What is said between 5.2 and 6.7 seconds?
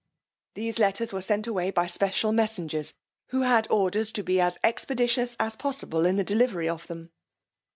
as possible in the delivery